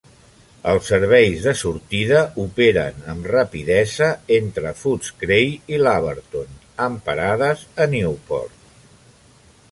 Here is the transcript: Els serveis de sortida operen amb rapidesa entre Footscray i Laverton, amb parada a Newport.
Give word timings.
Els 0.69 0.87
serveis 0.91 1.43
de 1.47 1.51
sortida 1.57 2.21
operen 2.43 3.03
amb 3.13 3.27
rapidesa 3.33 4.07
entre 4.37 4.71
Footscray 4.79 5.51
i 5.77 5.81
Laverton, 5.83 6.57
amb 6.87 7.05
parada 7.11 7.51
a 7.85 7.87
Newport. 7.93 8.57